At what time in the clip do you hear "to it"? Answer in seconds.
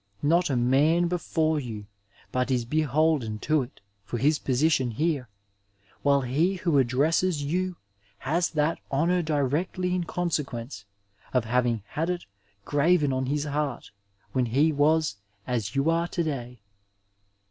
3.45-3.81